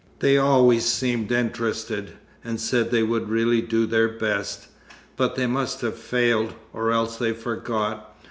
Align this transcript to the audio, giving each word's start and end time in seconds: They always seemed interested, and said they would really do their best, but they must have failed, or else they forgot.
They 0.17 0.35
always 0.35 0.83
seemed 0.85 1.31
interested, 1.31 2.13
and 2.43 2.59
said 2.59 2.89
they 2.89 3.03
would 3.03 3.29
really 3.29 3.61
do 3.61 3.85
their 3.85 4.09
best, 4.09 4.65
but 5.15 5.35
they 5.35 5.45
must 5.45 5.81
have 5.81 5.95
failed, 5.95 6.55
or 6.73 6.89
else 6.89 7.17
they 7.17 7.33
forgot. 7.33 8.17